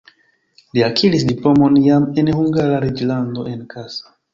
Li 0.77 0.83
akiris 0.87 1.27
diplomon 1.33 1.79
jam 1.91 2.11
en 2.23 2.35
Hungara 2.41 2.85
reĝlando 2.89 3.51
en 3.57 3.67
Kassa. 3.77 4.17